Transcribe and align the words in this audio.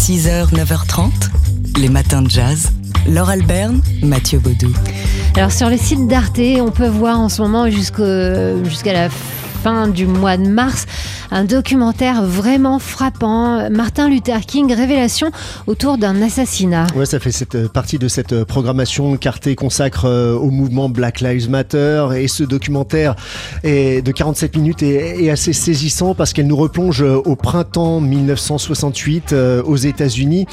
6h, 0.00 0.54
9h30, 0.54 1.10
les 1.78 1.90
matins 1.90 2.22
de 2.22 2.30
jazz. 2.30 2.70
Laure 3.06 3.28
Alberne, 3.28 3.82
Mathieu 4.02 4.38
Baudou. 4.38 4.72
Alors 5.36 5.52
sur 5.52 5.68
le 5.68 5.76
site 5.76 6.08
d'Arte, 6.08 6.40
on 6.62 6.70
peut 6.70 6.88
voir 6.88 7.20
en 7.20 7.28
ce 7.28 7.42
moment 7.42 7.68
jusqu'à 7.68 8.92
la 8.94 9.10
du 9.92 10.06
mois 10.06 10.38
de 10.38 10.48
mars 10.48 10.86
un 11.30 11.44
documentaire 11.44 12.24
vraiment 12.24 12.78
frappant. 12.78 13.70
Martin 13.70 14.08
Luther 14.08 14.40
King, 14.40 14.72
révélation 14.72 15.30
autour 15.66 15.98
d'un 15.98 16.20
assassinat. 16.22 16.86
Ouais, 16.96 17.06
ça 17.06 17.20
fait 17.20 17.30
cette 17.30 17.54
euh, 17.54 17.68
partie 17.68 17.98
de 17.98 18.08
cette 18.08 18.32
euh, 18.32 18.44
programmation 18.44 19.16
qu'Arte 19.16 19.54
consacre 19.54 20.06
euh, 20.06 20.34
au 20.34 20.50
mouvement 20.50 20.88
Black 20.88 21.20
Lives 21.20 21.48
Matter. 21.48 22.08
Et 22.16 22.26
ce 22.26 22.42
documentaire 22.42 23.14
est 23.62 24.02
de 24.02 24.12
47 24.12 24.56
minutes 24.56 24.82
est, 24.82 25.30
assez 25.30 25.52
saisissant 25.52 26.14
parce 26.14 26.32
qu'elle 26.32 26.46
nous 26.46 26.56
replonge 26.56 27.02
au 27.02 27.36
printemps 27.36 28.00
1968 28.00 29.32
aux 29.64 29.76
États-Unis 29.76 30.46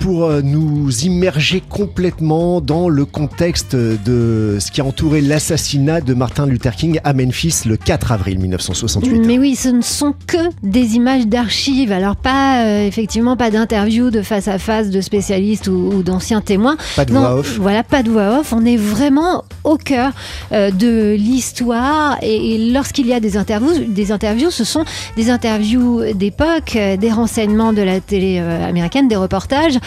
pour 0.00 0.30
nous 0.42 0.90
immerger 1.04 1.62
complètement 1.68 2.60
dans 2.60 2.88
le 2.88 3.04
contexte 3.04 3.76
de 3.76 4.56
ce 4.58 4.70
qui 4.72 4.80
a 4.80 4.84
entouré 4.84 5.20
l'assassinat 5.20 6.00
de 6.00 6.14
Martin 6.14 6.46
Luther 6.46 6.74
King 6.74 7.00
à 7.04 7.12
Memphis 7.12 7.62
le 7.66 7.76
4 7.76 8.05
avril 8.12 8.38
1968. 8.38 9.20
Mais 9.26 9.38
oui, 9.38 9.56
ce 9.56 9.68
ne 9.68 9.82
sont 9.82 10.14
que 10.26 10.36
des 10.62 10.96
images 10.96 11.26
d'archives. 11.26 11.92
Alors 11.92 12.16
pas 12.16 12.64
euh, 12.64 12.86
effectivement 12.86 13.36
pas 13.36 13.50
d'interviews 13.50 14.10
de 14.10 14.22
face 14.22 14.48
à 14.48 14.58
face 14.58 14.90
de 14.90 15.00
spécialistes 15.00 15.68
ou, 15.68 16.02
d'anciens 16.02 16.40
témoins. 16.40 16.76
Pas 16.96 17.04
de 17.04 17.12
voix 17.12 17.36
off. 17.36 17.58
Voilà, 17.58 17.82
pas 17.82 18.02
de 18.02 18.10
voix 18.10 18.40
off. 18.40 18.52
On 18.52 18.64
est 18.64 18.76
vraiment 18.76 19.44
au 19.64 19.76
cœur 19.76 20.12
euh, 20.52 20.70
de 20.70 21.14
l'histoire. 21.18 22.18
Et, 22.22 22.70
lorsqu'il 22.72 23.06
y 23.06 23.12
a 23.12 23.20
des 23.20 23.36
interviews, 23.36 23.84
des 23.86 24.12
interviews, 24.12 24.50
ce 24.50 24.64
sont 24.64 24.84
des 25.16 25.30
interviews 25.30 26.12
d'époque, 26.14 26.76
euh, 26.76 26.96
des 26.96 27.10
renseignements 27.10 27.72
de 27.72 27.82
la 27.82 28.00
télé 28.00 28.38
américaine, 28.38 29.08
des 29.08 29.16
reportages. 29.16 29.78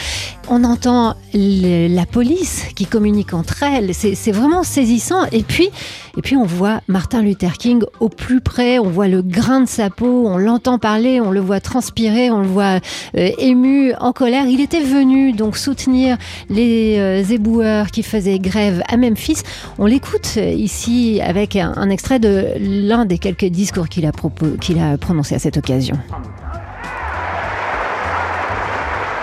On 0.49 0.63
entend 0.63 1.15
la 1.33 2.05
police 2.05 2.65
qui 2.75 2.85
communique 2.85 3.33
entre 3.33 3.63
elles. 3.63 3.93
C'est 3.93 4.31
vraiment 4.31 4.63
saisissant. 4.63 5.25
Et 5.31 5.43
puis, 5.43 5.69
et 6.17 6.21
puis 6.21 6.35
on 6.35 6.45
voit 6.45 6.81
Martin 6.87 7.21
Luther 7.21 7.53
King 7.57 7.83
au 7.99 8.08
plus 8.09 8.41
près. 8.41 8.79
On 8.79 8.89
voit 8.89 9.07
le 9.07 9.21
grain 9.21 9.61
de 9.61 9.67
sa 9.67 9.89
peau, 9.89 10.25
on 10.27 10.37
l'entend 10.37 10.77
parler, 10.77 11.21
on 11.21 11.31
le 11.31 11.39
voit 11.39 11.59
transpirer, 11.59 12.31
on 12.31 12.39
le 12.39 12.47
voit 12.47 12.79
euh, 13.15 13.29
ému, 13.37 13.93
en 13.99 14.11
colère. 14.11 14.45
Il 14.47 14.61
était 14.61 14.81
venu 14.81 15.31
donc 15.31 15.57
soutenir 15.57 16.17
les 16.49 16.97
euh, 16.99 17.23
éboueurs 17.33 17.87
qui 17.91 18.03
faisaient 18.03 18.39
grève 18.39 18.81
à 18.87 18.97
Memphis. 18.97 19.43
On 19.77 19.85
l'écoute 19.85 20.35
euh, 20.37 20.49
ici 20.49 21.21
avec 21.23 21.55
un, 21.55 21.89
extrait 21.89 22.19
de 22.19 22.47
l'un 22.59 23.05
des 23.05 23.17
quelques 23.17 23.45
discours 23.45 23.87
qu'il 23.89 24.05
a, 24.05 24.11
qu'il 24.59 24.79
a 24.79 24.97
prononcé 24.97 25.35
à 25.35 25.39
cette 25.39 25.57
occasion. 25.57 25.95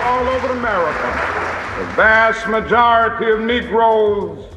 All 0.05 0.27
over 0.29 0.51
America, 0.53 1.09
the 1.79 1.95
vast 1.95 2.47
majority 2.47 3.31
of 3.31 3.41
Negroes 3.41 4.47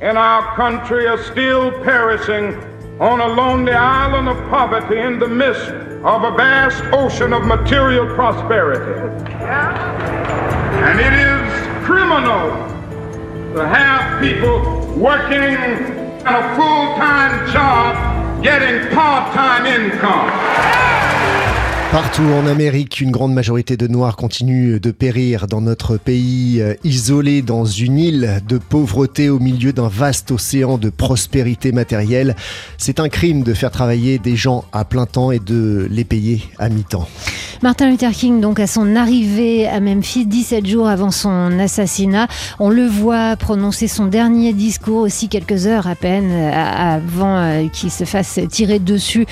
in 0.00 0.16
our 0.16 0.54
country 0.54 1.06
are 1.06 1.18
still 1.18 1.72
perishing 1.82 2.54
on 2.98 3.20
a 3.20 3.28
lonely 3.28 3.72
island 3.72 4.26
of 4.26 4.36
poverty 4.48 4.98
in 4.98 5.18
the 5.18 5.28
midst 5.28 5.68
of 6.04 6.24
a 6.24 6.30
vast 6.34 6.82
ocean 6.94 7.34
of 7.34 7.44
material 7.44 8.06
prosperity. 8.14 9.00
And 10.80 10.98
it 10.98 11.12
is 11.12 11.84
criminal 11.84 12.48
to 13.54 13.66
have 13.68 14.20
people 14.22 14.60
working 14.96 15.56
at 16.24 16.40
a 16.40 16.56
full-time 16.56 17.52
job 17.52 18.42
getting 18.42 18.90
part-time 18.94 19.66
income. 19.66 20.95
Partout 21.92 22.24
en 22.24 22.46
Amérique, 22.48 23.00
une 23.00 23.12
grande 23.12 23.32
majorité 23.32 23.76
de 23.76 23.86
Noirs 23.86 24.16
continuent 24.16 24.80
de 24.80 24.90
périr 24.90 25.46
dans 25.46 25.60
notre 25.60 25.96
pays, 25.96 26.60
euh, 26.60 26.74
isolés 26.82 27.42
dans 27.42 27.64
une 27.64 27.98
île 27.98 28.42
de 28.46 28.58
pauvreté 28.58 29.30
au 29.30 29.38
milieu 29.38 29.72
d'un 29.72 29.86
vaste 29.86 30.32
océan 30.32 30.78
de 30.78 30.90
prospérité 30.90 31.70
matérielle. 31.70 32.34
C'est 32.76 32.98
un 32.98 33.08
crime 33.08 33.44
de 33.44 33.54
faire 33.54 33.70
travailler 33.70 34.18
des 34.18 34.34
gens 34.34 34.64
à 34.72 34.84
plein 34.84 35.06
temps 35.06 35.30
et 35.30 35.38
de 35.38 35.86
les 35.90 36.04
payer 36.04 36.42
à 36.58 36.68
mi-temps. 36.68 37.08
Martin 37.62 37.88
Luther 37.88 38.10
King, 38.10 38.40
donc 38.42 38.60
à 38.60 38.66
son 38.66 38.96
arrivée 38.96 39.66
à 39.66 39.80
Memphis, 39.80 40.26
17 40.26 40.66
jours 40.66 40.88
avant 40.88 41.10
son 41.10 41.58
assassinat, 41.58 42.26
on 42.58 42.68
le 42.68 42.84
voit 42.84 43.36
prononcer 43.36 43.88
son 43.88 44.06
dernier 44.06 44.52
discours 44.52 45.00
aussi 45.00 45.28
quelques 45.28 45.66
heures 45.66 45.86
à 45.86 45.94
peine 45.94 46.30
euh, 46.30 46.50
avant 46.52 47.38
euh, 47.38 47.68
qu'il 47.68 47.90
se 47.90 48.04
fasse 48.04 48.38
tirer 48.50 48.78
dessus 48.78 49.24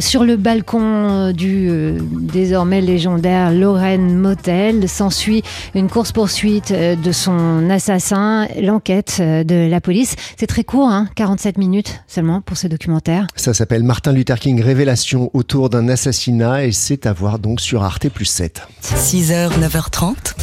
sur 0.00 0.24
le 0.24 0.36
balcon 0.36 1.32
du 1.32 1.70
désormais 2.00 2.80
légendaire 2.80 3.52
Lorraine 3.52 4.16
Motel. 4.16 4.88
S'ensuit 4.88 5.42
une 5.74 5.88
course-poursuite 5.88 6.70
euh, 6.70 6.96
de 6.96 7.12
son 7.12 7.68
assassin, 7.70 8.48
l'enquête 8.60 9.18
euh, 9.20 9.44
de 9.44 9.68
la 9.68 9.80
police. 9.80 10.16
C'est 10.38 10.46
très 10.46 10.64
court, 10.64 10.90
47 11.14 11.56
hein, 11.56 11.58
minutes 11.58 12.02
seulement 12.06 12.40
pour 12.40 12.56
ce 12.56 12.66
documentaire. 12.66 13.26
Ça 13.36 13.54
s'appelle 13.54 13.82
Martin 13.82 14.12
Luther 14.12 14.38
King 14.38 14.62
Révélation 14.62 15.30
autour 15.34 15.70
d'un 15.70 15.88
assassinat 15.88 16.64
et 16.64 16.72
c'est 16.72 17.06
à 17.06 17.12
voir 17.12 17.38
donc 17.38 17.60
sur 17.60 17.82
Arte 17.82 18.08
plus 18.08 18.24
7. 18.24 18.62
6h, 18.82 19.58
9h30, 19.60 20.34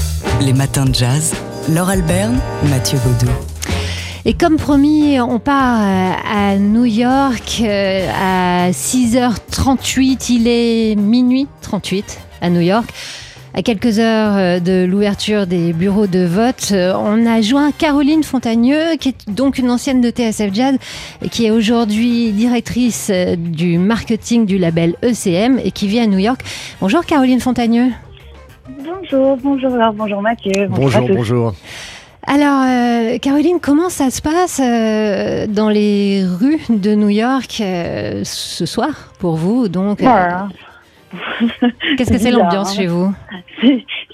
les 0.42 0.54
matins 0.54 0.86
de 0.86 0.96
jazz. 0.96 1.34
Laure 1.70 1.90
Alberne, 1.90 2.40
Mathieu 2.70 2.98
Baudou. 3.06 3.51
Et 4.24 4.36
comme 4.36 4.58
promis, 4.58 5.20
on 5.20 5.40
part 5.40 5.82
euh, 5.82 6.12
à 6.32 6.56
New 6.58 6.86
York 6.86 7.60
euh, 7.64 8.08
à 8.14 8.70
6h38. 8.70 10.32
Il 10.32 10.48
est 10.48 10.96
minuit 10.96 11.48
38 11.62 12.20
à 12.40 12.52
New 12.52 12.62
York. 12.62 12.88
À 13.56 13.64
quelques 13.64 13.98
heures 13.98 14.38
euh, 14.38 14.60
de 14.60 14.86
l'ouverture 14.86 15.48
des 15.48 15.74
bureaux 15.74 16.06
de 16.06 16.24
vote, 16.24 16.72
on 16.72 17.26
a 17.26 17.42
joint 17.42 17.72
Caroline 17.72 18.22
Fontagneux, 18.22 18.96
qui 19.00 19.10
est 19.10 19.28
donc 19.28 19.58
une 19.58 19.72
ancienne 19.72 20.02
de 20.02 20.12
TSF 20.12 20.54
Jazz, 20.54 20.78
et 21.24 21.30
qui 21.30 21.48
est 21.48 21.52
aujourd'hui 21.52 22.32
directrice 22.32 23.12
du 23.38 23.80
marketing 23.80 24.46
du 24.46 24.60
label 24.60 24.98
ECM 25.02 25.58
et 25.64 25.72
qui 25.72 25.88
vit 25.88 26.00
à 26.00 26.06
New 26.06 26.20
York. 26.20 26.42
Bonjour 26.80 27.04
Caroline 27.08 27.40
Fontagneux. 27.40 27.90
Bonjour, 28.86 29.36
bonjour 29.38 29.72
bonjour 29.96 30.22
Mathieu. 30.22 30.68
Bonjour, 30.70 31.08
bonjour. 31.08 31.54
Alors, 32.28 32.62
euh, 32.62 33.18
Caroline, 33.18 33.60
comment 33.60 33.90
ça 33.90 34.12
se 34.12 34.22
passe 34.22 34.62
euh, 34.64 35.48
dans 35.48 35.70
les 35.70 36.24
rues 36.24 36.62
de 36.70 36.94
New 36.94 37.10
York 37.10 37.60
euh, 37.62 38.22
ce 38.24 38.66
soir 38.68 39.12
pour 39.20 39.36
vous 39.36 39.68
Donc, 39.68 40.00
qu'est-ce 41.98 42.12
que 42.12 42.18
c'est 42.20 42.32
l'ambiance 42.32 42.76
chez 42.76 42.88
vous? 42.88 43.12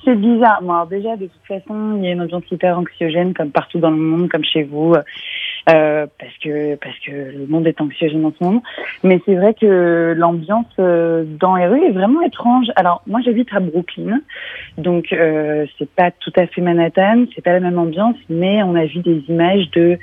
C'est 0.05 0.15
bizarre. 0.15 0.61
déjà, 0.89 1.17
de 1.17 1.25
toute 1.25 1.47
façon, 1.47 1.97
il 1.97 2.05
y 2.05 2.07
a 2.07 2.11
une 2.11 2.21
ambiance 2.21 2.43
hyper 2.49 2.79
anxiogène, 2.79 3.33
comme 3.33 3.51
partout 3.51 3.79
dans 3.79 3.91
le 3.91 3.97
monde, 3.97 4.29
comme 4.29 4.45
chez 4.45 4.63
vous. 4.63 4.95
Euh, 5.69 6.07
parce 6.17 6.37
que 6.37 6.75
parce 6.75 6.97
que 6.99 7.11
le 7.11 7.45
monde 7.45 7.67
est 7.67 7.81
anxiogène 7.81 8.23
en 8.25 8.31
ce 8.37 8.41
moment. 8.41 8.63
Mais 9.03 9.19
c'est 9.25 9.35
vrai 9.35 9.53
que 9.53 10.13
l'ambiance 10.15 10.65
euh, 10.79 11.25
dans 11.25 11.57
les 11.57 11.67
rues 11.67 11.83
est 11.83 11.91
vraiment 11.91 12.21
étrange. 12.21 12.67
Alors 12.77 13.01
moi 13.05 13.19
j'habite 13.21 13.49
à 13.53 13.59
Brooklyn, 13.59 14.21
donc 14.77 15.11
euh, 15.11 15.65
c'est 15.77 15.89
pas 15.89 16.11
tout 16.11 16.31
à 16.37 16.47
fait 16.47 16.61
Manhattan, 16.61 17.25
c'est 17.35 17.43
pas 17.43 17.51
la 17.51 17.59
même 17.59 17.77
ambiance, 17.77 18.15
mais 18.29 18.63
on 18.63 18.75
a 18.75 18.85
vu 18.85 18.99
des 18.99 19.21
images 19.27 19.69
de 19.71 19.99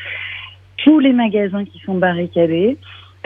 tous 0.84 0.98
les 0.98 1.14
magasins 1.14 1.64
qui 1.64 1.78
sont 1.80 1.94
barricadés. 1.94 2.76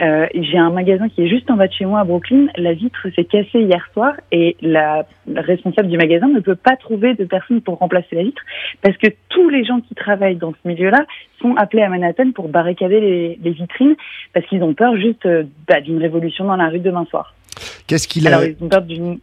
Euh, 0.01 0.27
j'ai 0.33 0.57
un 0.57 0.69
magasin 0.69 1.09
qui 1.09 1.23
est 1.23 1.27
juste 1.27 1.51
en 1.51 1.55
bas 1.55 1.67
de 1.67 1.73
chez 1.73 1.85
moi 1.85 1.99
à 1.99 2.03
Brooklyn. 2.05 2.47
La 2.55 2.73
vitre 2.73 3.07
s'est 3.15 3.25
cassée 3.25 3.61
hier 3.61 3.85
soir 3.93 4.13
et 4.31 4.55
la 4.61 5.05
responsable 5.35 5.89
du 5.89 5.97
magasin 5.97 6.27
ne 6.27 6.39
peut 6.39 6.55
pas 6.55 6.77
trouver 6.77 7.15
de 7.15 7.25
personne 7.25 7.61
pour 7.61 7.77
remplacer 7.77 8.15
la 8.15 8.23
vitre 8.23 8.41
parce 8.81 8.95
que 8.97 9.07
tous 9.27 9.49
les 9.49 9.65
gens 9.65 9.81
qui 9.81 9.95
travaillent 9.95 10.37
dans 10.37 10.53
ce 10.53 10.67
milieu-là 10.67 11.05
sont 11.41 11.55
appelés 11.55 11.81
à 11.81 11.89
Manhattan 11.89 12.31
pour 12.31 12.47
barricader 12.47 13.37
les, 13.41 13.51
vitrines 13.51 13.95
parce 14.33 14.45
qu'ils 14.45 14.63
ont 14.63 14.73
peur 14.73 14.95
juste 14.95 15.25
euh, 15.25 15.43
bah, 15.67 15.81
d'une 15.81 15.97
révolution 15.97 16.45
dans 16.45 16.55
la 16.55 16.69
rue 16.69 16.79
demain 16.79 17.05
soir. 17.09 17.33
Qu'est-ce 17.87 18.07
qu'il 18.07 18.27
a... 18.27 18.37
Alors 18.37 18.43
ils 18.43 18.63
ont 18.63 18.69
peur 18.69 18.81
d'une 18.83 19.19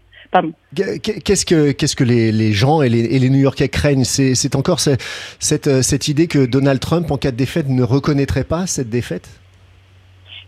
Qu'est-ce 0.74 1.46
que, 1.46 1.72
qu'est-ce 1.72 1.96
que 1.96 2.04
les, 2.04 2.30
les 2.30 2.52
gens 2.52 2.82
et 2.82 2.90
les, 2.90 2.98
et 2.98 3.18
les 3.18 3.30
New-Yorkais 3.30 3.68
craignent? 3.68 4.04
C'est, 4.04 4.34
c'est 4.34 4.54
encore 4.54 4.80
cette, 4.80 5.82
cette 5.82 6.08
idée 6.08 6.26
que 6.26 6.44
Donald 6.44 6.80
Trump, 6.80 7.10
en 7.10 7.16
cas 7.16 7.30
de 7.30 7.36
défaite, 7.36 7.68
ne 7.68 7.82
reconnaîtrait 7.82 8.44
pas 8.44 8.66
cette 8.66 8.90
défaite? 8.90 9.30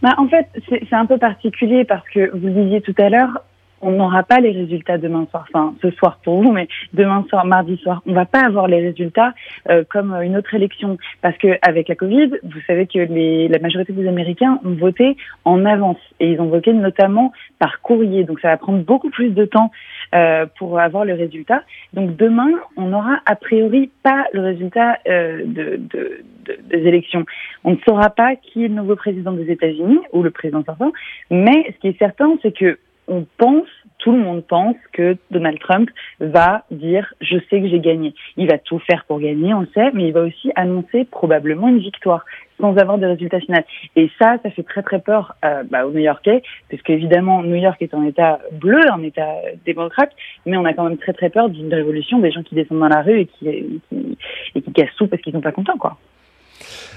Bah, 0.03 0.15
En 0.19 0.29
fait, 0.29 0.47
c'est 0.69 0.93
un 0.95 1.07
peu 1.07 1.19
particulier 1.19 1.85
parce 1.85 2.09
que 2.09 2.31
vous 2.37 2.47
le 2.47 2.65
disiez 2.65 2.81
tout 2.81 2.95
à 2.99 3.09
l'heure, 3.09 3.43
on 3.81 3.93
n'aura 3.93 4.23
pas 4.23 4.41
les 4.41 4.51
résultats 4.51 4.99
demain 4.99 5.27
soir, 5.31 5.47
enfin 5.49 5.75
ce 5.83 5.91
soir 5.93 6.19
pour 6.25 6.43
vous, 6.43 6.53
mais 6.53 6.69
demain 6.93 7.25
soir, 7.29 7.45
mardi 7.45 7.77
soir, 7.79 8.03
on 8.07 8.13
va 8.13 8.25
pas 8.25 8.45
avoir 8.45 8.67
les 8.67 8.81
résultats 8.81 9.35
euh, 9.69 9.85
comme 9.89 10.13
une 10.15 10.37
autre 10.37 10.55
élection, 10.55 10.99
parce 11.23 11.37
que 11.39 11.59
avec 11.63 11.89
la 11.89 11.95
Covid, 11.95 12.31
vous 12.43 12.61
savez 12.67 12.87
que 12.87 12.99
les, 12.99 13.49
la 13.49 13.59
majorité 13.59 13.93
des 13.93 14.09
Américains 14.09 14.61
ont 14.65 14.75
voté 14.75 15.17
en 15.45 15.65
avance 15.65 15.99
et 16.21 16.33
ils 16.33 16.41
ont 16.41 16.49
voté 16.49 16.73
notamment 16.73 17.33
par 17.59 17.81
courrier, 17.81 18.25
donc 18.25 18.41
ça 18.41 18.49
va 18.49 18.57
prendre 18.57 18.83
beaucoup 18.85 19.11
plus 19.11 19.31
de 19.31 19.45
temps 19.45 19.71
euh, 20.15 20.47
pour 20.59 20.81
avoir 20.81 21.05
le 21.05 21.15
résultat. 21.15 21.63
Donc 21.93 22.17
demain, 22.17 22.51
on 22.77 22.89
n'aura 22.89 23.19
a 23.27 23.37
priori 23.37 23.91
pas 24.03 24.25
le 24.33 24.41
résultat 24.41 24.99
euh, 25.09 25.43
de, 25.45 25.77
de, 25.77 26.23
des 26.71 26.79
élections. 26.79 27.25
On 27.65 27.73
ne 27.73 27.77
saura 27.87 28.11
pas 28.11 28.37
qui 28.37 28.65
est 28.65 28.69
le 28.69 28.75
nouveau 28.75 28.97
président 28.97 29.33
des 29.33 29.51
États-Unis 29.51 30.01
ou 30.13 30.23
le 30.23 30.31
président 30.31 30.65
sortant, 30.65 30.93
mais 31.31 31.65
ce 31.75 31.79
qui 31.81 31.89
est 31.89 31.99
certain, 31.99 32.37
c'est 32.43 32.57
que 32.57 32.79
on 33.09 33.27
pense 33.37 33.67
tout 33.99 34.13
le 34.13 34.19
monde 34.19 34.45
pense 34.47 34.77
que 34.93 35.17
Donald 35.31 35.59
Trump 35.59 35.91
va 36.21 36.65
dire 36.71 37.13
je 37.21 37.37
sais 37.51 37.61
que 37.61 37.69
j'ai 37.69 37.81
gagné. 37.81 38.15
Il 38.37 38.49
va 38.49 38.59
tout 38.59 38.79
faire 38.79 39.05
pour 39.07 39.21
gagner, 39.21 39.53
on 39.55 39.67
sait, 39.75 39.91
mais 39.93 40.09
il 40.09 40.13
va 40.13 40.23
aussi 40.23 40.53
annoncer 40.55 41.05
probablement 41.05 41.69
une 41.69 41.81
victoire 41.81 42.25
sans 42.61 42.77
avoir 42.77 42.99
de 42.99 43.07
résultats 43.07 43.41
finaux. 43.41 43.59
Et 43.97 44.11
ça, 44.21 44.37
ça 44.43 44.51
fait 44.51 44.63
très 44.63 44.83
très 44.83 45.01
peur 45.01 45.35
euh, 45.45 45.63
bah, 45.65 45.87
aux 45.87 45.93
New-Yorkais, 45.93 46.43
parce 46.71 46.83
qu'évidemment, 46.83 47.43
New 47.43 47.57
York 47.57 47.81
est 47.83 47.95
en 47.95 48.05
état 48.05 48.41
bleu, 48.53 48.81
en 48.91 49.03
état 49.03 49.35
démocrate, 49.65 50.13
mais 50.47 50.57
on 50.57 50.65
a 50.65 50.73
quand 50.73 50.85
même 50.85 50.99
très 50.99 51.13
très 51.13 51.31
peur 51.31 51.49
d'une 51.49 51.73
révolution, 51.73 52.19
des 52.19 52.31
gens 52.31 52.43
qui 52.43 52.55
descendent 52.55 52.81
dans 52.81 52.89
la 52.89 53.03
rue 53.03 53.21
et 53.21 53.27
qui, 53.27 53.81
qui, 53.89 54.19
et 54.55 54.63
qui 54.63 54.73
cassent 54.73 54.95
tout 54.97 55.07
parce 55.07 55.23
qu'ils 55.23 55.33
sont 55.33 55.41
pas 55.41 55.53
contents, 55.53 55.79
quoi. 55.79 55.99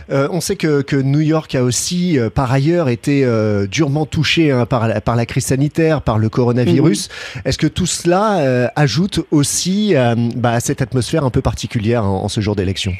Euh, 0.10 0.28
on 0.31 0.42
sait 0.42 0.56
que, 0.56 0.81
que, 0.81 0.96
New 0.96 1.19
York 1.19 1.54
a 1.56 1.63
aussi, 1.63 2.19
euh, 2.19 2.30
par 2.30 2.52
ailleurs, 2.52 2.90
été 2.90 3.24
euh, 3.24 3.68
durement 3.68 4.06
touché 4.06 4.52
hein, 4.52 4.66
par, 4.66 4.88
la, 4.88 5.02
par 5.02 5.16
la 5.16 5.25
crise 5.25 5.46
sanitaire, 5.46 6.02
par 6.02 6.18
le 6.18 6.30
coronavirus. 6.30 7.10
Mhm. 7.10 7.42
Est-ce 7.46 7.58
que 7.58 7.68
tout 7.68 7.86
cela 7.86 8.72
ajoute 8.75 9.22
aussi 9.31 9.94
bah, 10.36 10.52
à 10.52 10.60
cette 10.60 10.81
atmosphère 10.81 11.24
un 11.24 11.30
peu 11.30 11.42
particulière 11.42 12.06
en, 12.06 12.24
en 12.24 12.28
ce 12.28 12.42
jour 12.42 12.56
d'élection? 12.56 12.94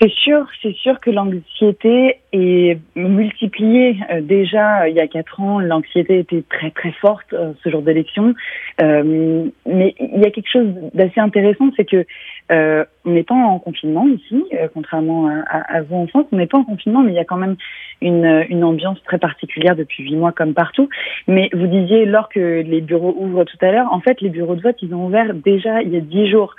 C'est 0.00 0.10
sûr, 0.10 0.44
c'est 0.60 0.74
sûr 0.74 0.98
que 0.98 1.10
l'anxiété 1.10 2.18
est 2.32 2.78
multipliée. 2.96 3.96
Euh, 4.10 4.20
déjà, 4.20 4.88
il 4.88 4.96
y 4.96 5.00
a 5.00 5.06
quatre 5.06 5.40
ans, 5.40 5.60
l'anxiété 5.60 6.18
était 6.18 6.42
très 6.50 6.70
très 6.72 6.90
forte 6.92 7.32
euh, 7.32 7.52
ce 7.62 7.70
jour 7.70 7.80
d'élection. 7.80 8.34
Euh, 8.82 9.46
mais 9.66 9.94
il 10.00 10.20
y 10.20 10.26
a 10.26 10.30
quelque 10.30 10.50
chose 10.52 10.66
d'assez 10.94 11.20
intéressant, 11.20 11.70
c'est 11.76 11.88
que 11.88 12.04
euh, 12.52 12.84
on 13.06 13.10
n'est 13.12 13.22
pas 13.22 13.34
en 13.34 13.58
confinement 13.58 14.06
ici, 14.06 14.44
euh, 14.52 14.68
contrairement 14.72 15.28
à, 15.28 15.76
à, 15.76 15.82
vous 15.82 15.96
en 15.96 16.06
France. 16.06 16.26
On 16.30 16.36
n'est 16.36 16.46
pas 16.46 16.58
en 16.58 16.64
confinement, 16.64 17.02
mais 17.02 17.12
il 17.12 17.14
y 17.14 17.20
a 17.20 17.24
quand 17.24 17.36
même 17.36 17.56
une, 18.00 18.64
ambiance 18.64 19.02
très 19.04 19.18
particulière 19.18 19.76
depuis 19.76 20.04
huit 20.04 20.16
mois, 20.16 20.32
comme 20.32 20.52
partout. 20.52 20.88
Mais 21.26 21.48
vous 21.54 21.66
disiez 21.66 22.04
lors 22.04 22.28
que 22.28 22.60
les 22.60 22.80
bureaux 22.80 23.14
ouvrent 23.18 23.44
tout 23.44 23.56
à 23.62 23.70
l'heure, 23.72 23.92
en 23.92 24.00
fait, 24.00 24.20
les 24.20 24.28
bureaux 24.28 24.56
de 24.56 24.62
vote, 24.62 24.76
ils 24.82 24.94
ont 24.94 25.06
ouvert 25.06 25.32
déjà 25.32 25.82
il 25.82 25.90
y 25.90 25.96
a 25.96 26.00
dix 26.00 26.28
jours. 26.30 26.54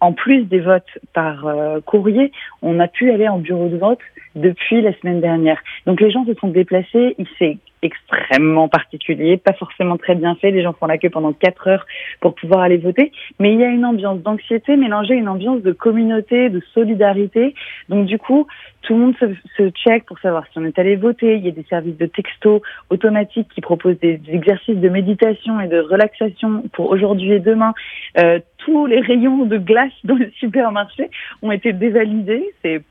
En 0.00 0.12
plus 0.12 0.44
des 0.44 0.60
votes 0.60 0.98
par 1.14 1.46
euh, 1.46 1.80
courrier, 1.80 2.32
on 2.62 2.78
a 2.80 2.88
pu 2.88 3.10
aller 3.10 3.28
en 3.28 3.38
bureau 3.38 3.68
de 3.68 3.76
vote 3.76 4.00
depuis 4.34 4.80
la 4.82 4.92
semaine 4.98 5.20
dernière. 5.20 5.62
Donc 5.86 6.00
les 6.00 6.10
gens 6.10 6.24
se 6.24 6.34
sont 6.34 6.48
déplacés. 6.48 7.14
Il 7.18 7.26
s'est 7.38 7.58
extrêmement 7.84 8.68
particulier, 8.68 9.36
pas 9.36 9.52
forcément 9.52 9.98
très 9.98 10.14
bien 10.14 10.34
fait. 10.36 10.50
Les 10.50 10.62
gens 10.62 10.72
font 10.72 10.86
la 10.86 10.98
queue 10.98 11.10
pendant 11.10 11.32
quatre 11.32 11.68
heures 11.68 11.86
pour 12.20 12.34
pouvoir 12.34 12.60
aller 12.60 12.78
voter. 12.78 13.12
Mais 13.38 13.52
il 13.52 13.60
y 13.60 13.64
a 13.64 13.68
une 13.68 13.84
ambiance 13.84 14.20
d'anxiété 14.20 14.76
mélangée 14.76 15.14
à 15.14 15.16
une 15.16 15.28
ambiance 15.28 15.62
de 15.62 15.72
communauté, 15.72 16.48
de 16.48 16.60
solidarité. 16.72 17.54
Donc 17.90 18.06
du 18.06 18.18
coup, 18.18 18.46
tout 18.82 18.94
le 18.94 19.00
monde 19.00 19.14
se, 19.18 19.26
se 19.56 19.70
check 19.70 20.04
pour 20.06 20.18
savoir 20.18 20.44
si 20.50 20.58
on 20.58 20.64
est 20.64 20.78
allé 20.78 20.96
voter. 20.96 21.36
Il 21.36 21.44
y 21.44 21.48
a 21.48 21.52
des 21.52 21.64
services 21.64 21.96
de 21.96 22.06
texto 22.06 22.62
automatiques 22.90 23.48
qui 23.54 23.60
proposent 23.60 23.98
des, 23.98 24.16
des 24.16 24.32
exercices 24.32 24.76
de 24.76 24.88
méditation 24.88 25.60
et 25.60 25.68
de 25.68 25.80
relaxation 25.80 26.62
pour 26.72 26.90
aujourd'hui 26.90 27.32
et 27.32 27.40
demain. 27.40 27.74
Euh, 28.18 28.40
tous 28.58 28.86
les 28.86 29.00
rayons 29.00 29.44
de 29.44 29.58
glace 29.58 29.92
dans 30.04 30.16
le 30.16 30.30
supermarché 30.38 31.10
ont 31.42 31.52
été 31.52 31.72
dévalidés. 31.72 32.50
C'est 32.62 32.82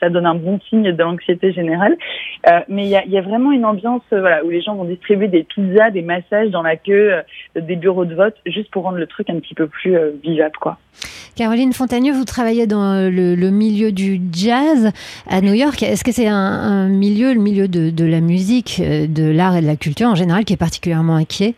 ça 0.00 0.10
donne 0.10 0.26
un 0.26 0.34
bon 0.34 0.60
signe 0.68 0.92
de 0.92 1.02
l'anxiété 1.02 1.52
générale. 1.52 1.96
Euh, 2.48 2.60
mais 2.68 2.84
il 2.84 2.90
y 2.90 3.18
a, 3.18 3.22
vraiment 3.22 3.52
une 3.52 3.64
ambiance 3.64 4.02
euh, 4.12 4.42
où 4.44 4.50
les 4.50 4.60
gens 4.60 4.74
vont 4.74 4.84
distribuer 4.84 5.28
des 5.28 5.44
pizzas, 5.44 5.90
des 5.90 6.02
massages 6.02 6.50
dans 6.50 6.62
la 6.62 6.76
queue 6.76 7.14
euh, 7.14 7.60
des 7.60 7.76
bureaux 7.76 8.04
de 8.04 8.14
vote, 8.14 8.34
juste 8.46 8.70
pour 8.70 8.84
rendre 8.84 8.98
le 8.98 9.06
truc 9.06 9.30
un 9.30 9.38
petit 9.38 9.54
peu 9.54 9.66
plus 9.66 9.96
euh, 9.96 10.10
vivable. 10.22 10.56
Quoi. 10.60 10.78
Caroline 11.36 11.72
Fontagneux, 11.72 12.12
vous 12.12 12.24
travaillez 12.24 12.66
dans 12.66 13.10
le, 13.10 13.50
milieu 13.50 13.92
du 13.92 14.20
jazz 14.32 14.92
à 15.28 15.40
New 15.40 15.54
York. 15.54 15.82
Est-ce 15.82 16.04
que 16.04 16.12
c'est 16.12 16.28
un, 16.28 16.88
milieu, 16.88 17.32
le 17.32 17.40
milieu 17.40 17.68
de 17.68 18.04
la 18.04 18.20
musique, 18.20 18.82
de 18.82 19.30
l'art 19.30 19.56
et 19.56 19.62
de 19.62 19.66
la 19.66 19.76
culture 19.76 20.08
en 20.08 20.14
général, 20.14 20.44
qui 20.44 20.52
est 20.52 20.58
particulièrement 20.58 21.16
inquiet? 21.16 21.54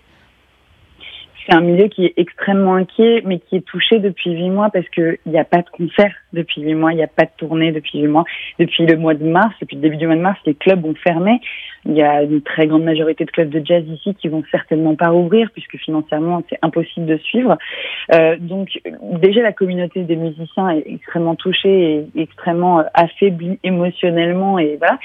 C'est 1.46 1.54
un 1.54 1.60
milieu 1.60 1.88
qui 1.88 2.06
est 2.06 2.14
extrêmement 2.16 2.74
inquiet, 2.74 3.22
mais 3.24 3.38
qui 3.38 3.56
est 3.56 3.66
touché 3.66 3.98
depuis 3.98 4.32
huit 4.32 4.50
mois 4.50 4.70
parce 4.70 4.88
qu'il 4.88 5.18
n'y 5.26 5.38
a 5.38 5.44
pas 5.44 5.62
de 5.62 5.70
concert 5.70 6.12
depuis 6.32 6.62
huit 6.62 6.74
mois, 6.74 6.92
il 6.92 6.96
n'y 6.96 7.02
a 7.02 7.08
pas 7.08 7.24
de 7.24 7.30
tournée 7.36 7.72
depuis 7.72 8.00
huit 8.00 8.08
mois. 8.08 8.24
Depuis 8.58 8.86
le 8.86 8.96
mois 8.96 9.14
de 9.14 9.24
mars, 9.24 9.54
depuis 9.60 9.76
le 9.76 9.82
début 9.82 9.96
du 9.96 10.06
mois 10.06 10.16
de 10.16 10.20
mars, 10.20 10.38
les 10.46 10.54
clubs 10.54 10.84
ont 10.84 10.94
fermé. 10.94 11.40
Il 11.86 11.94
y 11.94 12.02
a 12.02 12.22
une 12.22 12.40
très 12.40 12.66
grande 12.66 12.84
majorité 12.84 13.24
de 13.24 13.30
clubs 13.30 13.50
de 13.50 13.64
jazz 13.64 13.84
ici 13.86 14.14
qui 14.14 14.28
vont 14.28 14.42
certainement 14.50 14.94
pas 14.94 15.08
rouvrir 15.08 15.50
puisque 15.52 15.76
financièrement 15.76 16.42
c'est 16.48 16.58
impossible 16.62 17.06
de 17.06 17.18
suivre. 17.18 17.58
Euh, 18.14 18.36
donc 18.40 18.80
déjà 19.20 19.42
la 19.42 19.52
communauté 19.52 20.02
des 20.04 20.16
musiciens 20.16 20.70
est 20.70 20.84
extrêmement 20.86 21.34
touchée 21.34 22.06
et 22.16 22.22
extrêmement 22.22 22.80
euh, 22.80 22.84
affaiblie 22.94 23.58
émotionnellement 23.62 24.58
et 24.58 24.76
voilà. 24.78 24.98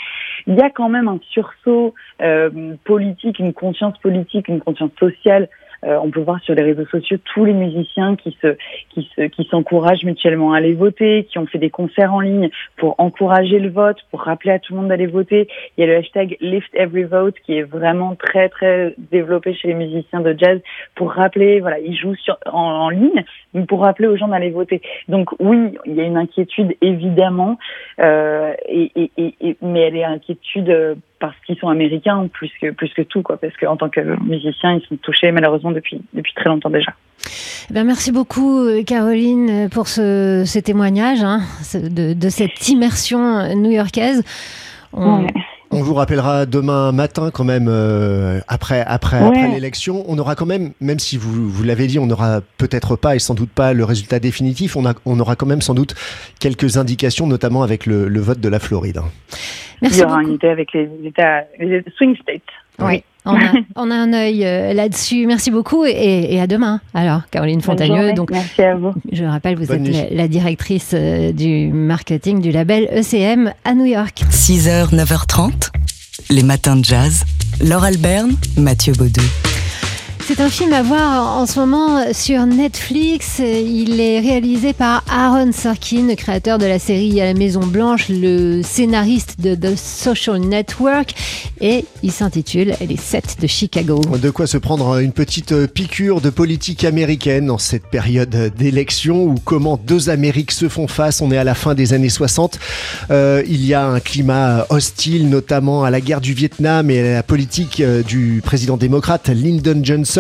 Il 0.48 0.56
y 0.56 0.62
a 0.62 0.70
quand 0.70 0.90
même 0.90 1.10
un 1.10 1.20
sursaut 1.32 1.94
euh, 2.22 2.76
politique, 2.86 3.40
une 3.40 3.54
conscience 3.54 3.98
politique, 3.98 4.48
une 4.48 4.62
conscience 4.62 4.92
sociale 5.00 5.50
on 5.84 6.10
peut 6.10 6.22
voir 6.22 6.40
sur 6.42 6.56
les 6.56 6.64
réseaux 6.64 6.86
sociaux 6.86 7.18
tous 7.34 7.46
les 7.46 7.54
musiciens 7.54 8.16
qui 8.16 8.38
se 8.42 8.58
qui 8.90 9.10
se 9.16 9.22
qui 9.24 9.46
s'encouragent 9.46 10.04
mutuellement 10.04 10.54
à 10.54 10.58
aller 10.58 10.74
voter, 10.74 11.26
qui 11.26 11.38
ont 11.40 11.46
fait 11.46 11.58
des 11.58 11.70
concerts 11.70 12.14
en 12.14 12.20
ligne 12.20 12.50
pour 12.78 12.96
encourager 12.98 13.60
le 13.60 13.70
vote, 13.70 13.98
pour 14.12 14.22
rappeler 14.22 14.52
à 14.52 14.60
tout 14.60 14.74
le 14.74 14.80
monde 14.80 14.90
d'aller 14.90 15.08
voter. 15.08 15.48
Il 15.78 15.82
y 15.82 15.84
a 15.84 15.88
le 15.88 15.98
hashtag 15.98 16.38
Lift 16.42 16.70
Every 16.74 17.04
Vote 17.04 17.36
qui 17.46 17.58
est 17.58 17.64
vraiment 17.64 18.16
très 18.16 18.50
très 18.50 18.96
développé 18.98 19.54
chez 19.54 19.70
les 19.70 19.74
musiciens 19.74 20.22
de 20.22 20.36
jazz 20.38 20.60
pour 20.96 21.12
rappeler 21.12 21.60
voilà 21.60 21.80
ils 21.80 21.96
jouent 21.96 22.16
sur, 22.16 22.38
en, 22.46 22.60
en 22.60 22.90
ligne 22.90 23.24
mais 23.54 23.66
pour 23.66 23.82
rappeler 23.82 24.08
aux 24.08 24.18
gens 24.18 24.28
d'aller 24.28 24.50
voter. 24.50 24.82
Donc 25.08 25.32
oui 25.40 25.78
il 25.86 25.96
y 25.96 26.02
a 26.02 26.04
une 26.04 26.18
inquiétude 26.18 26.76
évidemment 26.82 27.58
euh, 28.00 28.54
et, 28.68 28.92
et, 28.96 29.12
et, 29.42 29.58
mais 29.62 29.82
elle 29.82 29.98
est 29.98 30.04
inquiétude 30.04 30.70
euh, 30.70 30.96
parce 31.20 31.36
qu'ils 31.46 31.58
sont 31.58 31.70
américains 31.70 32.28
plus 32.32 32.52
que 32.62 32.72
plus 32.72 32.94
que 32.94 33.02
tout 33.02 33.22
quoi 33.22 33.38
parce 33.38 33.56
qu'en 33.58 33.78
tant 33.78 33.90
que 33.90 34.00
musiciens 34.24 34.74
ils 34.74 34.88
sont 34.88 34.98
touchés 34.98 35.32
malheureusement 35.32 35.72
depuis 35.72 36.02
depuis 36.14 36.34
très 36.34 36.50
longtemps 36.50 36.70
déjà. 36.70 36.94
Eh 37.70 37.74
bien, 37.74 37.84
merci 37.84 38.12
beaucoup 38.12 38.66
Caroline 38.88 39.70
pour 39.70 39.88
ce, 39.88 40.44
ce 40.46 40.58
témoignage 40.60 41.22
hein, 41.22 41.42
de, 41.74 42.14
de, 42.14 42.30
cette 42.30 42.70
immersion 42.70 43.54
new-yorkaise. 43.56 44.24
On... 44.94 45.24
Ouais. 45.24 45.28
On 45.72 45.82
vous 45.84 45.94
rappellera 45.94 46.48
demain 46.48 46.92
matin 46.92 47.30
quand 47.32 47.44
même 47.44 47.68
euh, 47.70 48.40
après 48.48 48.82
après, 48.88 49.22
ouais. 49.22 49.28
après 49.28 49.48
l'élection. 49.50 50.04
On 50.08 50.18
aura 50.18 50.34
quand 50.36 50.48
même, 50.48 50.72
même 50.82 50.98
si 50.98 51.16
vous 51.16 51.48
vous 51.48 51.64
l'avez 51.64 51.86
dit, 51.86 52.00
on 52.00 52.08
n'aura 52.08 52.42
peut-être 52.58 52.96
pas 52.96 53.16
et 53.16 53.20
sans 53.20 53.36
doute 53.36 53.52
pas 53.52 53.74
le 53.74 53.84
résultat 53.84 54.20
définitif. 54.20 54.76
On, 54.76 54.86
a, 54.88 54.94
on 55.06 55.20
aura 55.20 55.36
quand 55.36 55.46
même 55.46 55.62
sans 55.62 55.76
doute 55.76 55.94
quelques 56.40 56.78
indications, 56.78 57.28
notamment 57.28 57.62
avec 57.62 57.86
le, 57.86 58.08
le 58.08 58.20
vote 58.20 58.40
de 58.40 58.50
la 58.50 58.58
Floride. 58.60 59.00
Merci 59.82 59.98
Il 59.98 60.02
y 60.02 60.04
aura 60.06 60.18
beaucoup. 60.18 60.30
une 60.30 60.36
idée 60.36 60.48
avec 60.50 60.74
les 60.74 60.90
États, 61.06 61.44
les 61.60 61.84
swing 61.98 62.16
states. 62.18 62.42
Oui. 62.80 63.04
On 63.26 63.36
a, 63.36 63.54
on 63.76 63.92
a, 63.92 63.96
un 63.96 64.14
œil 64.14 64.46
euh, 64.46 64.74
là-dessus. 64.74 65.26
Merci 65.28 65.52
beaucoup 65.52 65.86
et, 65.86 66.28
et, 66.30 66.40
à 66.40 66.48
demain. 66.48 66.82
Alors, 66.94 67.22
Caroline 67.32 67.62
Fontagneux. 67.62 68.14
Donc, 68.14 68.32
Merci 68.32 68.62
à 68.62 68.76
vous. 68.76 68.94
Je 69.12 69.24
rappelle, 69.24 69.56
vous 69.58 69.66
Bonne 69.66 69.86
êtes 69.86 70.12
la, 70.12 70.24
la, 70.24 70.28
directrice 70.28 70.92
euh, 70.94 71.32
du 71.32 71.68
marketing 71.72 72.42
du 72.42 72.52
label 72.52 72.88
ECM 72.92 73.54
à 73.66 73.74
New 73.74 73.86
York. 73.86 74.24
6h, 74.32 74.94
9h30, 74.94 75.72
les 76.30 76.44
matins 76.44 76.76
de 76.76 76.86
jazz. 76.86 77.24
Laure 77.62 77.84
Alberne, 77.84 78.36
Mathieu 78.58 78.94
Baudou. 78.94 79.22
C'est 80.30 80.42
un 80.42 80.50
film 80.50 80.74
à 80.74 80.84
voir 80.84 81.40
en 81.40 81.48
ce 81.48 81.60
moment 81.60 82.14
sur 82.14 82.46
Netflix. 82.46 83.40
Il 83.40 84.00
est 84.00 84.20
réalisé 84.20 84.74
par 84.74 85.04
Aaron 85.10 85.52
Sorkin, 85.52 86.14
créateur 86.14 86.60
de 86.60 86.68
la 86.68 86.78
série 86.78 87.20
à 87.20 87.26
la 87.26 87.34
Maison 87.34 87.66
Blanche, 87.66 88.10
le 88.10 88.62
scénariste 88.62 89.42
de 89.42 89.56
The 89.56 89.76
Social 89.76 90.40
Network, 90.40 91.16
et 91.62 91.84
il 92.04 92.12
s'intitule 92.12 92.76
Les 92.88 92.96
7 92.96 93.38
de 93.42 93.48
Chicago. 93.48 94.02
De 94.22 94.30
quoi 94.30 94.46
se 94.46 94.60
prendre 94.60 95.00
une 95.00 95.14
petite 95.14 95.66
piqûre 95.66 96.22
de 96.22 96.30
politique 96.30 96.84
américaine 96.84 97.50
en 97.50 97.58
cette 97.58 97.88
période 97.88 98.54
d'élection 98.56 99.24
où 99.24 99.34
comment 99.44 99.80
deux 99.84 100.12
Amériques 100.12 100.52
se 100.52 100.70
font 100.70 100.88
face. 100.88 101.22
On 101.22 101.32
est 101.32 101.40
à 101.40 101.44
la 101.44 101.56
fin 101.56 101.74
des 101.74 101.94
années 101.94 102.08
60. 102.08 102.60
Euh, 103.10 103.42
il 103.48 103.66
y 103.66 103.74
a 103.74 103.84
un 103.84 104.00
climat 104.00 104.68
hostile, 104.70 105.28
notamment 105.28 105.84
à 105.84 105.90
la 105.90 106.02
guerre 106.02 106.22
du 106.22 106.36
Vietnam 106.36 106.92
et 106.92 107.00
à 107.00 107.14
la 107.16 107.24
politique 107.24 107.82
du 107.82 108.44
président 108.46 108.78
démocrate 108.78 109.30
Lyndon 109.30 109.82
Johnson 109.84 110.19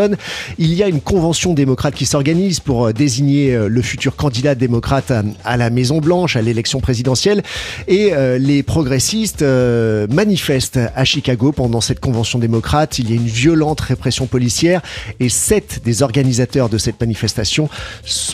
il 0.58 0.74
y 0.74 0.84
a 0.84 0.88
une 0.88 1.02
convention 1.02 1.54
démocrate 1.54 1.96
qui 1.96 2.06
s'organise 2.06 2.60
pour 2.60 2.88
euh, 2.88 2.94
désigner 2.94 3.54
euh, 3.54 3.68
le 3.68 3.82
futur 3.82 4.16
candidat 4.16 4.56
démocrate 4.56 5.12
à 5.44 5.58
la 5.58 5.70
Maison 5.70 6.00
Blanche 6.00 6.36
à 6.36 6.42
l'élection 6.42 6.80
présidentielle 6.80 7.44
et 7.88 8.14
euh, 8.14 8.38
les 8.38 8.64
progressistes 8.64 9.44
manifestent 10.10 10.80
à 10.96 11.06
Chicago 11.06 11.52
pendant 11.52 11.82
cette 11.82 12.00
convention 12.00 12.40
démocrate. 12.40 13.00
Il 13.00 13.10
y 13.10 13.14
a 13.14 13.16
une 13.16 13.28
violente 13.28 13.82
répression 13.82 14.28
policière 14.28 14.82
et 15.20 15.30
sept 15.30 15.82
des 15.84 16.04
organisateurs 16.04 16.70
de 16.70 16.78
cette 16.78 17.00
manifestation 17.00 17.70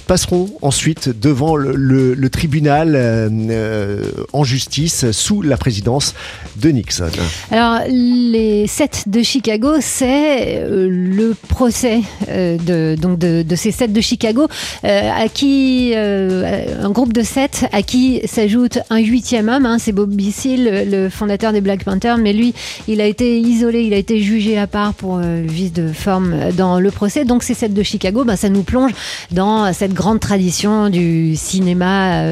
passeront 0.07 0.49
ensuite 0.61 1.09
devant 1.19 1.55
le, 1.55 2.29
tribunal 2.29 2.93
euh, 2.95 4.01
en 4.33 4.43
justice 4.43 5.11
sous 5.11 5.41
la 5.41 5.57
présidence 5.57 6.15
de 6.57 6.69
Nixon. 6.69 7.05
Alors 7.51 7.81
les 7.87 8.67
sept 8.67 9.03
de 9.07 9.21
Chicago, 9.21 9.75
c'est 9.79 10.65
le 10.67 11.35
procès 11.55 12.01
de, 12.27 12.95
donc 12.95 13.17
de, 13.17 13.55
ces 13.55 13.71
sept 13.71 13.93
de 13.93 14.01
Chicago, 14.01 14.47
à 14.83 15.29
qui 15.33 15.93
un 15.95 16.89
groupe 16.89 17.13
de 17.13 17.21
sept 17.21 17.65
à 17.71 17.81
qui 17.81 18.21
s'ajoute 18.25 18.79
un 18.89 18.99
huitième 18.99 19.47
homme, 19.47 19.65
hein, 19.65 19.77
c'est 19.79 19.93
Bobby 19.93 20.33
Seale, 20.33 20.89
le 20.91 21.09
fondateur 21.09 21.53
des 21.53 21.61
Black 21.61 21.85
Panthers, 21.85 22.17
mais 22.17 22.33
lui, 22.33 22.53
il 22.89 22.99
a 22.99 23.05
été 23.05 23.39
isolé, 23.39 23.83
il 23.83 23.93
a 23.93 23.97
été 23.97 24.19
jugé 24.19 24.57
à 24.57 24.67
part 24.67 24.93
pour 24.93 25.19
vice 25.19 25.71
de 25.71 25.87
forme 25.93 26.51
dans 26.57 26.81
le 26.81 26.91
procès. 26.91 27.23
Donc 27.23 27.43
ces 27.43 27.53
sept 27.53 27.73
de 27.73 27.83
Chicago, 27.83 28.25
bah, 28.25 28.35
ça 28.35 28.49
nous 28.49 28.63
plonge 28.63 28.91
dans 29.31 29.71
cette 29.71 29.93
grande 29.93 30.19
tradition 30.19 30.89
du 30.89 31.35
cinéma 31.37 32.25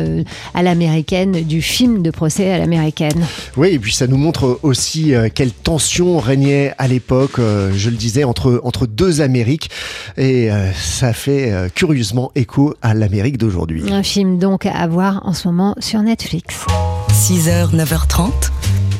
à 0.53 0.63
l'américaine, 0.63 1.31
du 1.31 1.61
film 1.61 2.01
de 2.01 2.11
procès 2.11 2.51
à 2.51 2.57
l'américaine. 2.57 3.25
Oui, 3.57 3.69
et 3.69 3.79
puis 3.79 3.93
ça 3.93 4.07
nous 4.07 4.17
montre 4.17 4.59
aussi 4.63 5.13
euh, 5.13 5.29
quelle 5.33 5.51
tension 5.51 6.19
régnait 6.19 6.73
à 6.77 6.87
l'époque, 6.87 7.39
euh, 7.39 7.71
je 7.75 7.89
le 7.89 7.95
disais, 7.95 8.23
entre, 8.23 8.61
entre 8.63 8.85
deux 8.85 9.02
Amériques. 9.21 9.69
Et 10.17 10.51
euh, 10.51 10.71
ça 10.73 11.13
fait 11.13 11.71
curieusement 11.75 12.31
écho 12.35 12.75
à 12.81 12.93
l'Amérique 12.93 13.37
d'aujourd'hui. 13.37 13.91
Un 13.91 14.03
film 14.03 14.37
donc 14.37 14.65
à 14.65 14.87
voir 14.87 15.21
en 15.25 15.33
ce 15.33 15.47
moment 15.47 15.75
sur 15.79 16.01
Netflix. 16.01 16.65
6h, 17.11 17.75
9h30, 17.75 18.31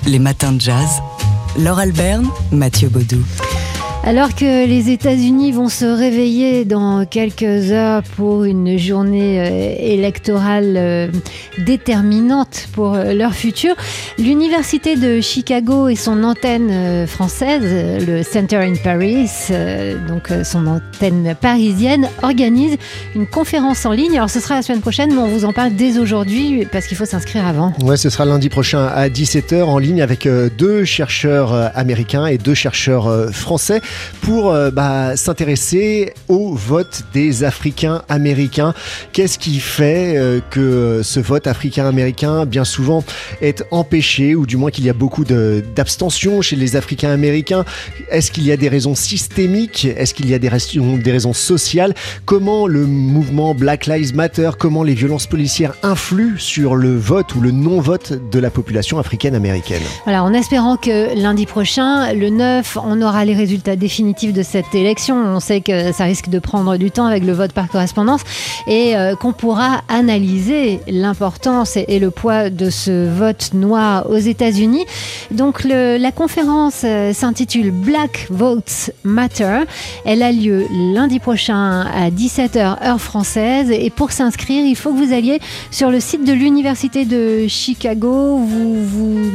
les 0.08 0.20
matins 0.20 0.52
de 0.52 0.62
jazz. 0.62 1.02
Laure 1.58 1.80
Alberne, 1.80 2.28
Mathieu 2.52 2.90
Baudou. 2.90 3.24
Alors 4.06 4.36
que 4.36 4.68
les 4.68 4.90
États-Unis 4.90 5.54
vont 5.54 5.70
se 5.70 5.86
réveiller 5.86 6.66
dans 6.66 7.06
quelques 7.06 7.72
heures 7.72 8.04
pour 8.18 8.44
une 8.44 8.78
journée 8.78 9.40
euh, 9.40 9.76
électorale 9.80 10.74
euh, 10.76 11.08
déterminante 11.60 12.68
pour 12.74 12.96
euh, 12.96 13.14
leur 13.14 13.34
futur, 13.34 13.76
l'Université 14.20 14.98
de 14.98 15.22
Chicago 15.22 15.88
et 15.88 15.96
son 15.96 16.26
antenne 16.26 17.08
française, 17.08 17.64
le 18.06 18.24
Center 18.24 18.58
in 18.58 18.74
Paris, 18.76 19.30
donc 20.08 20.30
son 20.44 20.68
antenne 20.68 21.34
parisienne, 21.40 22.10
organisent 22.24 22.78
une 23.16 23.26
conférence 23.26 23.86
en 23.86 23.92
ligne. 23.92 24.18
Alors 24.18 24.30
ce 24.30 24.42
sera 24.42 24.56
la 24.56 24.64
semaine 24.64 24.82
prochaine, 24.82 25.14
mais 25.14 25.22
on 25.22 25.28
vous 25.28 25.46
en 25.46 25.54
parle 25.54 25.76
dès 25.76 25.98
aujourd'hui 25.98 26.68
parce 26.70 26.88
qu'il 26.88 26.98
faut 26.98 27.06
s'inscrire 27.06 27.48
avant. 27.48 27.72
Ouais, 27.82 27.98
ce 27.98 28.10
sera 28.10 28.26
lundi 28.26 28.50
prochain 28.50 28.86
à 28.86 29.08
17h 29.08 29.64
en 29.64 29.78
ligne 29.78 30.02
avec 30.02 30.28
deux 30.58 30.84
chercheurs 30.84 31.72
américains 31.76 32.26
et 32.26 32.38
deux 32.38 32.54
chercheurs 32.54 33.32
français 33.32 33.82
pour 34.22 34.52
euh, 34.52 34.72
bah, 34.72 35.16
s'intéresser 35.16 36.14
au 36.28 36.54
vote 36.54 37.04
des 37.14 37.44
Africains 37.44 38.04
américains. 38.10 38.74
Qu'est-ce 39.12 39.38
qui 39.38 39.60
fait 39.60 40.18
euh, 40.18 40.40
que 40.50 41.02
ce 41.04 41.20
vote 41.20 41.48
africain-américain, 41.48 42.46
bien 42.46 42.64
souvent, 42.64 43.04
est 43.42 43.64
empêché, 43.72 44.36
ou 44.36 44.46
du 44.46 44.58
moins 44.58 44.72
qu'il 44.72 44.86
y 44.86 44.90
a 44.90 44.94
beaucoup 44.94 45.24
d'abstention 45.24 46.42
chez 46.42 46.56
les 46.56 46.76
Africains 46.76 47.12
américains? 47.12 47.66
Est-ce 48.10 48.32
qu'il 48.32 48.46
y 48.46 48.52
a 48.52 48.58
des 48.58 48.70
raisons 48.70 48.96
systémiques? 48.96 49.86
Est-ce 49.86 50.14
qu'il 50.14 50.30
y 50.30 50.34
a 50.34 50.40
des 50.40 50.50
raisons, 50.50 50.98
des 50.98 51.12
raisons 51.12 51.34
sociales? 51.34 51.94
Comment 52.26 52.68
le 52.68 52.86
mouvement 52.86 53.54
Black 53.54 53.88
Lives 53.88 54.16
Matter, 54.16 54.52
comment 54.58 54.84
les 54.84 54.94
violences 54.94 55.28
policières 55.28 55.74
influent 55.84 56.38
sur 56.38 56.76
le 56.76 56.98
vote 56.98 57.36
ou 57.36 57.42
le 57.42 57.52
non-vote 57.52 58.14
de 58.32 58.40
la 58.40 58.50
population 58.50 59.00
africaine-américaine 59.00 59.84
Voilà, 60.04 60.24
en 60.24 60.34
espérant 60.34 60.78
que 60.78 61.16
lundi 61.20 61.46
prochain, 61.46 62.14
le 62.14 62.30
9, 62.30 62.78
on 62.84 63.02
aura 63.02 63.26
les 63.26 63.36
résultats 63.36 63.76
définitifs 63.84 64.32
de 64.32 64.44
cette 64.44 64.74
élection. 64.74 65.18
On 65.18 65.42
sait 65.42 65.60
que 65.60 65.92
ça 65.92 66.06
risque 66.06 66.30
de 66.30 66.40
prendre 66.40 66.78
du 66.78 66.90
temps 66.90 67.06
avec 67.06 67.26
le 67.26 67.34
vote 67.34 67.52
par 67.52 67.68
correspondance 67.68 68.22
et 68.66 68.96
euh, 68.96 69.18
qu'on 69.18 69.34
pourra 69.34 69.82
analyser 69.90 70.80
l'importance 70.88 71.76
et, 71.76 72.00
le 72.00 72.10
poids 72.10 72.50
de 72.50 72.70
ce 72.70 73.10
vote 73.10 73.54
noir 73.54 74.10
aux 74.10 74.24
États-Unis. 74.34 74.86
Donc 75.32 75.66
la 75.66 76.12
conférence 76.12 76.84
euh, 76.86 77.12
s'intitule 77.12 77.72
Black 77.72 78.28
Votes 78.30 78.92
Matter. 79.04 79.60
Elle 80.06 80.24
a 80.24 80.32
lieu 80.32 80.66
lundi 80.72 81.20
prochain 81.20 81.82
à 81.82 82.10
17h 82.10 82.88
heure 82.88 83.02
française 83.02 83.70
et 83.70 83.90
pour 83.90 84.14
s'inscrire, 84.14 84.66
il 84.66 84.78
faut 84.78 84.94
que 84.94 85.06
vous 85.06 85.14
alliez 85.14 85.42
sur 85.72 85.92
le 85.92 86.00
site 86.00 86.24
de 86.24 86.32
l'Université 86.32 87.04
de 87.04 87.48
Chicago. 87.50 88.38
Vous, 88.38 88.86
vous 88.86 89.33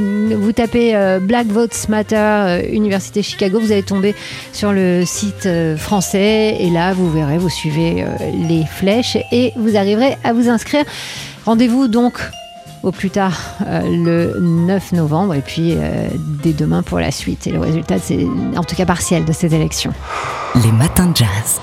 tapez 0.58 0.96
euh, 0.96 1.20
Black 1.20 1.46
Votes 1.46 1.88
Matter 1.88 2.68
Université 2.72 3.22
Chicago, 3.22 3.60
vous 3.60 3.70
allez 3.70 3.84
tomber 3.84 4.16
sur 4.52 4.72
le 4.72 5.04
site 5.04 5.46
euh, 5.46 5.76
français 5.76 6.56
et 6.58 6.68
là 6.68 6.94
vous 6.94 7.08
verrez, 7.08 7.38
vous 7.38 7.48
suivez 7.48 8.02
euh, 8.02 8.06
les 8.48 8.64
flèches 8.64 9.16
et 9.30 9.52
vous 9.54 9.76
arriverez 9.76 10.18
à 10.24 10.32
vous 10.32 10.48
inscrire. 10.48 10.84
Rendez-vous 11.46 11.86
donc 11.86 12.18
au 12.82 12.90
plus 12.90 13.10
tard 13.10 13.38
euh, 13.68 13.82
le 13.82 14.40
9 14.40 14.92
novembre 14.94 15.34
et 15.34 15.42
puis 15.42 15.76
dès 16.42 16.52
demain 16.52 16.82
pour 16.82 16.98
la 16.98 17.12
suite. 17.12 17.46
Et 17.46 17.52
le 17.52 17.60
résultat, 17.60 18.00
c'est 18.00 18.26
en 18.56 18.64
tout 18.64 18.74
cas 18.74 18.84
partiel 18.84 19.24
de 19.24 19.32
ces 19.32 19.54
élections. 19.54 19.92
Les 20.56 20.72
matins 20.72 21.06
de 21.06 21.16
jazz. 21.18 21.60